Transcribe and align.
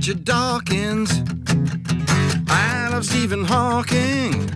Dawkins. 0.00 1.10
I 2.48 2.88
love 2.90 3.04
Stephen 3.04 3.44
Hawking. 3.44 4.48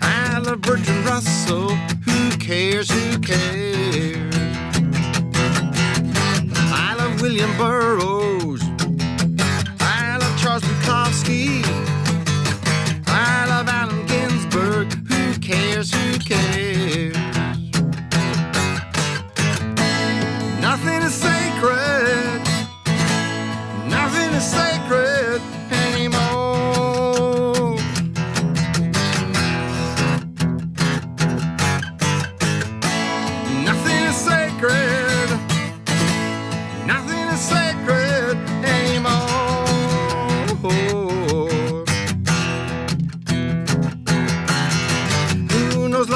I 0.00 0.38
love 0.38 0.62
Bertrand 0.62 1.04
Russell. 1.04 1.68
Who 1.68 2.30
cares? 2.38 2.90
Who 2.90 3.18
cares? 3.18 4.31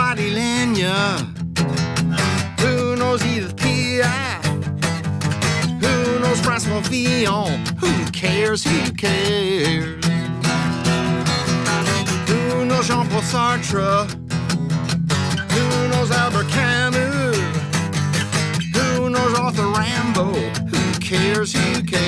Lotte 0.06 0.30
Lenya? 0.30 1.18
Who 2.60 2.94
knows 2.94 3.24
Edith 3.26 3.56
Piaf? 3.56 4.44
Who 5.82 6.20
knows 6.20 6.40
Francois 6.42 6.80
Villon? 6.82 7.66
Who 7.80 7.92
cares? 8.12 8.62
Who 8.62 8.92
cares? 8.92 10.04
Who 12.28 12.64
knows 12.66 12.86
Jean-Paul 12.86 13.22
Sartre? 13.22 14.08
Who 15.54 15.88
knows 15.88 16.12
Albert 16.12 16.50
Camus? 16.50 17.36
Who 18.76 19.10
knows 19.10 19.36
Arthur 19.36 19.72
Rimbaud? 19.74 20.70
Who 20.70 21.00
cares? 21.00 21.52
Who 21.52 21.82
cares? 21.82 22.05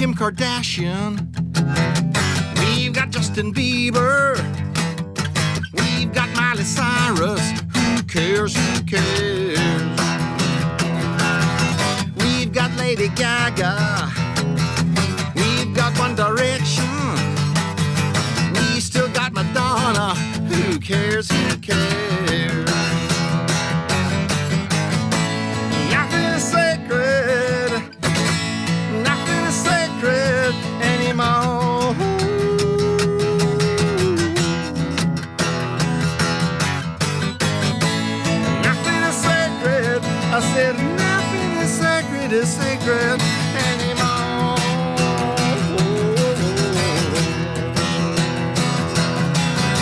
Kim 0.00 0.14
Kardashian. 0.14 1.20
We've 2.58 2.94
got 2.94 3.10
Justin 3.10 3.52
Bieber. 3.52 4.34
We've 5.74 6.10
got 6.14 6.34
Miley 6.34 6.64
Cyrus. 6.64 7.42
Who 7.74 8.02
cares? 8.04 8.56
Who 8.56 8.82
cares? 8.84 9.58
We've 12.16 12.50
got 12.50 12.74
Lady 12.78 13.08
Gaga. 13.08 14.19
Sacred 42.30 42.42
is 42.42 42.48
sacred 42.48 43.20
anymore. 43.70 44.56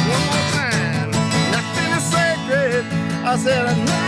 One 0.08 0.24
more 0.26 0.44
time. 0.52 1.10
Nothing 1.52 1.90
is 1.98 2.04
sacred. 2.04 2.84
I 3.24 3.36
said 3.36 4.07